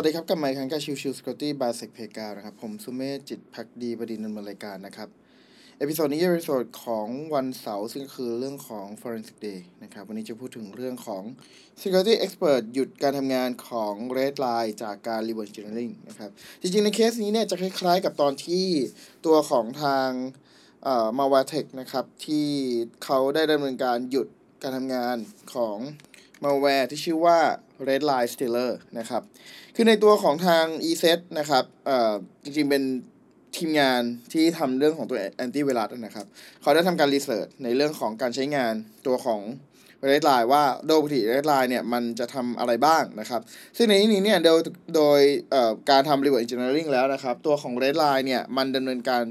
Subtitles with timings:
[0.00, 5.08] สวัสดีครับกลับมาอีกครั้งกับ Chill Chill Security by SecPlayground นะครับ ผมสุเมธจิตภักดีบดินทร์ ดำเนินรายการนะครับ
[5.78, 11.22] episode นี้เป็น episode ของวันเสาร์ซึ่งคือเรื่องของ Forensic Day นะครับ วันนี้จะพูดถึงเรื่องของ
[11.80, 16.30] Security Expert หยุดการทำงานของ RedLine จากการ Reverse Engineering นะครับ
[16.60, 18.66] จริงๆ ในเคสนี้เนี่ยจะคล้ายๆ กับตอนที่
[19.26, 20.10] ตัวของทาง
[20.84, 22.46] เอ่อ Malware นะครับ ที่
[23.04, 24.28] เขาได้ดำเนินการหยุด
[24.62, 25.16] การทำงาน
[25.54, 25.78] ของ
[26.42, 27.38] malware ที่ชื่อว่า
[27.88, 29.22] Red Line Stealer นะครับ
[29.74, 32.14] คือในตัวของทาง ESET นะครับเอ่อ
[32.44, 32.82] จริงๆเป็น
[33.56, 34.02] ทีมงาน
[34.32, 36.26] ที่ทำเรื่องของตัว anti virus นะครับ
[36.62, 38.74] เขาได้ทำการรีเสิร์ชในเรื่องของการใช้งาน
[39.06, 39.40] ตัวของ
[40.10, 43.40] Red Line ว่าโดยปกติ Red Line เนี่ยมันจะทำอะไรบ้างนะครับ
[43.76, 44.60] ซึ่งในที่นี้เนี่ยโดย
[44.96, 45.20] โดย
[45.90, 49.22] การทำ reverse engineering แล้วนะครับ ตัวของ Red Line เนี่ยมันดำเนินการ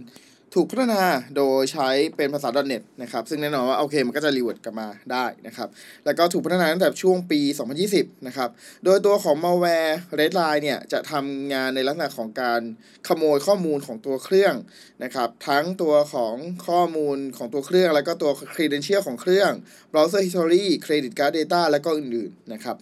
[0.55, 1.03] ถูกพัฒนา
[1.37, 5.69] โดยใช้เป็นภาษา .NET นะครับ ซึ่งแน่นอนว่าโอเคมันก็จะ revert กลับมาได้นะครับ
[6.05, 7.39] แล้วก็ถูกพัฒนาตั้งแต่ช่วงปี
[7.83, 8.49] 2020 นะครับ
[8.83, 12.61] โดยตัวของ malware Redline เนี่ย จะทำงานในลักษณะของการ
[13.07, 14.55] ขโมยข้อมูลของตัวเครื่อง
[15.03, 16.35] นะครับ ทั้งตัวของ
[16.67, 19.51] ข้อมูลของตัวเครื่อง แล้วก็ตัว credential ของเครื่อง
[19.91, 22.75] browser history credit card data แล้วก็อื่นๆนะครับ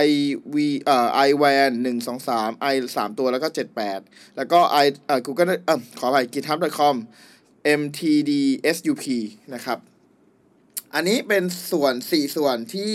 [0.05, 1.71] iv เอ่อ iwan
[2.21, 3.49] 123 i 3 ตัวแล้วก็
[3.93, 6.97] 78 แล้วก็ i เอ่อ google เอ่อขออภัย github.com
[7.81, 9.05] mtdsup
[9.55, 9.79] นะครับ
[10.95, 12.95] อันนี้เป็นส่วน 4 ส่วนที่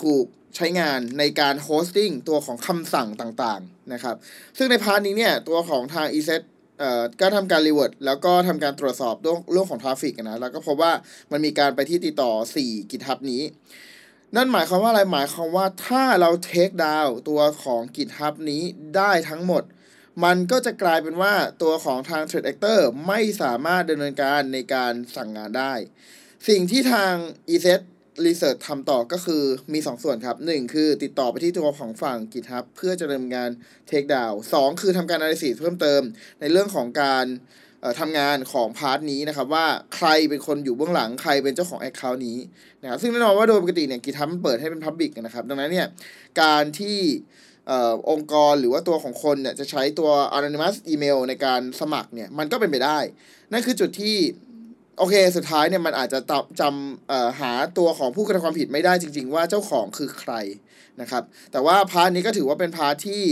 [0.00, 0.24] ถูก
[0.56, 4.16] ใช้งานในการ hosting ตัวของคำสั่งต่างๆนะครับ
[4.58, 6.42] ซึ่งใน part นี้เนี่ยตัวของทาง ESET
[6.78, 10.92] เอ่อก็ทำการรีเวิร์ดแล้วก็ทำการตรวจสอบเรื่องเรื่องของ traffic นะ แล้วก็พบว่า
[11.32, 12.32] มันมีการไปที่ติดต่อ
[12.64, 13.42] 4 GitHub นี้
[14.36, 18.62] นั่นหมายความว่าอะไร หมายความว่าถ้าเรา take down ตัวของ GitHub นี้
[18.96, 19.62] ได้ทั้งหมด
[20.24, 25.72] มันก็จะกลายเป็นว่าตัวของทาง Threat Actor ไม่สามารถดำเนินการในการสั่งงานได้
[26.48, 27.14] สิ่งที่ทาง
[27.50, 27.80] eSet
[28.18, 29.42] ESET Research ทำต่อก็คือ
[29.72, 33.50] มี 2 ส่วนครับ 1 คือติดต่อไปที่ตัวของฝั่ง GitHub เพื่อจะดำเนินงาน
[33.90, 36.02] Take Down 2 คือทำการ Analysis เพิ่มเติม
[36.40, 37.26] ในเรื่องของการ
[38.00, 39.66] ทำงานของพาร์ทนี้นะครับ ว่า
[39.96, 42.38] ใครเป็นคนอยู่เบื้องหลังใครเป็นเจ้าของ Account นี้
[42.82, 45.86] นะครับซึ่งแน่นอนว่าโดยปกติเนี่ย GitHub มันเปิดให้เป็น Public นะครับ ดังนั้นเนี่ย
[46.42, 46.98] การที่
[48.10, 52.98] องค์กรหรือว่าตัวของคนเนี่ยจะใช้ตัว anonymous email ในการสมัครเนี่ยมันก็เป็นไปได้
[53.52, 54.16] นั่นคือจุดที่
[54.98, 56.20] โอเค สุดท้ายเนี่ยมันอาจจะ
[56.60, 60.32] จำหาตัวของผู้กระทำความผิดไม่ได้จริง ๆ ว่าเจ้าของคือใคร
[61.00, 61.22] นะครับ
[61.52, 63.22] แต่ว่าพาร์ทนี้ก็ถือว่าเป็นพาร์ทที่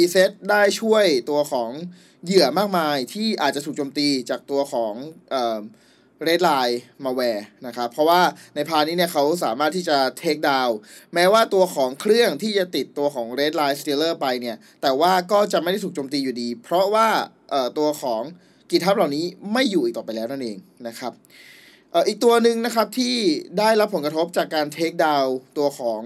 [0.00, 1.70] e s e t ได้ช่วยตัวของ
[2.24, 4.94] เหยื่อมากมายที่อาจจะถูกโจมตีจากตัวของ
[6.22, 8.20] RedLine malware นะครับ เพราะว่า
[8.54, 10.68] ใน part นี้เนี่ยเขาสามารถที่จะ take down
[11.14, 17.08] แม้ว่าตัวของเครื่องที่จะติดตัวของ Red Line Stealer ไปเนี่ย แต่ว่าก็จะไม่ได้ถูกโจมตีอยู่ดี เพราะว่า
[17.78, 18.22] ตัวของ
[18.70, 20.56] กิจทับเหล่านี้ไม่อยู่อีกต่อไปแล้วนั่นเอง
[20.88, 21.12] นะครับ
[21.92, 23.14] เอ่ออีกตัวหนึ่งนะครับที่
[23.58, 25.24] ได้รับผลกระทบจากการเทคดาว
[25.58, 26.02] ตัวของ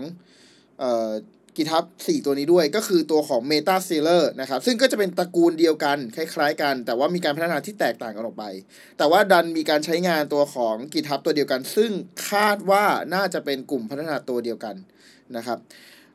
[0.80, 1.10] เอ่อ
[1.56, 8.44] กิทับ4ตัวนี้ด้วยก็คือตัวของ Meta s e a l e r นะครับซึ่งก็จะเป็นตระกูลเดียวกัน คล้ายๆกัน แต่ว่ามีการพัฒนาที่แตกต่างกันออกไป
[8.98, 11.90] แต่ว่าดันมีการใช้งานตัวของกิทับตัวเดียวกัน ซึ่ง
[12.30, 14.76] คาดว่าน่าจะเป็นกลุ่มพัฒนาตัวเดียวกัน
[15.36, 15.58] นะครับ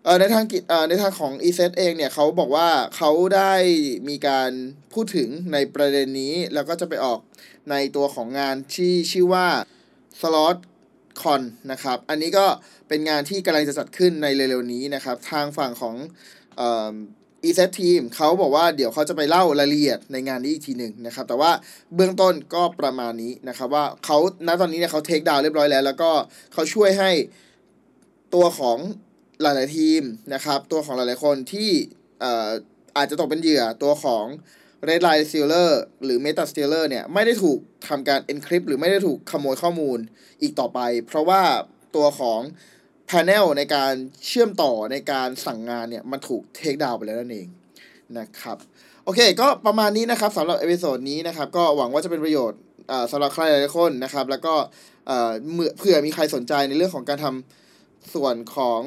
[0.03, 3.53] เออในทางกิจเออในทางของ e s e t เองเนี่ยเขาบอกว่าเขาได้
[4.09, 4.51] มีการ
[4.93, 7.19] พูดถึงในประเด็นนี้ แล้วก็จะไปออก
[7.71, 9.47] ในตัวของงานที่ชื่อว่า
[10.19, 10.57] Slot
[11.21, 12.45] Con นะครับ อันนี้ก็
[12.87, 15.95] เป็นงานที่กำลังจะจัดขึ้นในเร็วๆนี้นะครับ ทางฝั่งของ
[16.57, 16.93] เอ่อ
[17.49, 21.51] e s e t team เขาบอกว่าเดี๋ยวเขาจะไปเล่ารายละเอียดในงานนี้อีกทีหนึ่งนะครับ แต่ว่า
[21.95, 24.17] เบื้องต้นก็ประมาณนี้นะครับ ว่าเขา
[24.47, 26.11] ณตอนนี้เนี่ยเขาเทคดาวเรียบร้อยแล้ว แล้วก็
[26.53, 27.11] เขาช่วยให้
[28.33, 28.77] ตัวของ
[29.43, 30.01] หลาย ๆ ทีม
[30.33, 31.69] นะครับ ตัวของหลาย ๆ คนที่
[32.97, 34.25] อาจจะตกเป็นเหยื่อตัวของ
[34.87, 35.71] Red Line Stealer
[36.03, 39.99] หรือ Meta Stealer เนี่ย ไม่ได้ถูกทำการ encrypt หรือไม่ได้ถูกขโมยข้อมูล
[40.41, 41.41] อีกต่อไป เพราะว่า
[41.95, 42.41] ตัวของ
[43.09, 43.93] panel ในการ
[44.25, 47.47] เชื่อมต่อในการสั่งงานเนี่ย มันถูก take down ไปแล้วนั่นเอง
[48.19, 48.57] นะครับ
[49.03, 52.59] โอเค ก็ประมาณนี้นะครับสำหรับ episode นี้นะครับ ก็หวังว่าจะเป็นประโยชน์
[53.11, 54.53] สำหรับใครหลายคนนะครับ แล้วก็
[55.77, 58.81] เผื่อมีใครสนใจในเรื่องของการทำส่วนของ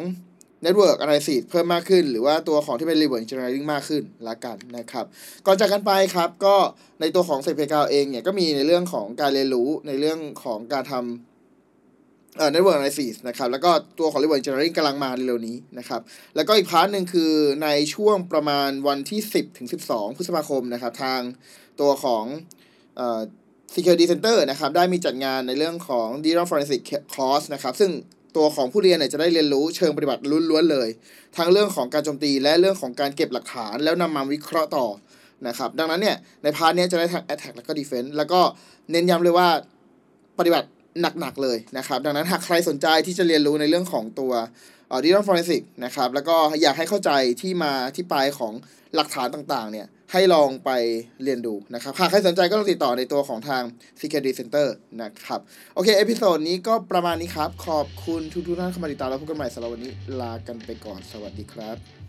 [0.64, 5.04] Network Analysis เพิ่มมากขึ้น หรือว่าตัวของที่เป็น Reverse Engineering มากขึ้นละกันนะครับ
[5.46, 6.56] ก่อนจากกันไปครับ ก็
[7.00, 16.00] ในตัวของเซฟเพกาเองเนี่ย ก็มีในเรื่องของการเรียนรู้ในเรื่องของการทำเอ่อ Network Analysis นะครับ แล้วก็ตัวของ Reverse Engineering กำลังมาเร็วนี้นะครับ
[16.36, 17.32] แล้วก็อีก part หนึ่งคือ
[17.62, 21.20] ในช่วงประมาณวันที่ 10ถึง12 พฤษภาคมนะครับ ทาง
[21.80, 22.24] ตัวของ
[22.96, 23.20] เอ่อ
[23.74, 26.82] Security Center นะครับ ได้มีจัดงานในเรื่องของ Digital Forensic
[27.14, 27.90] Course นะครับ ซึ่ง
[28.36, 30.88] ตัวของผู้เรียนเนี่ยจะได้เรียนรู้เชิงปฏิบัติล้วนๆเลย
[31.36, 34.86] ทั้งเรื่องของการโจมตีและเรื่องของการเก็บหลักฐาน แล้วนำมาวิเคราะห์ต่อ
[35.48, 38.40] นะครับดังนั้นเนี่ยใน part นี้จะได้ทั้ง attack แล้วก็ defense แล้วก็
[38.90, 39.48] เน้นย้ำเลยว่า
[40.38, 40.68] ปฏิบัติ
[41.20, 44.32] หนักๆเลยนะครับ ดังนั้นหากใครสนใจที่จะเรียนรู้ในเรื่องของตัว
[45.04, 47.10] Digital Forensic นะครับแล้วก็อยากให้เข้าใจ
[47.42, 48.52] ที่มาที่ไปของ
[48.94, 50.70] หลักฐานต่างๆเนี่ยให้ลองไป
[51.22, 53.62] เรียนดูนะครับหากใครสนใจก็ลองติดต่อในตัวของทาง
[54.00, 54.66] Security Center
[55.02, 55.40] นะครับ
[55.74, 62.01] โอเค episode นี้ก็ประมาณนี้ครับ ขอบคุณทุกๆท่านเข้ามาติดตามแล้วพบกันใหม่สัปดาห์วันนี้ลากันไปก่อนสวัสดีครับ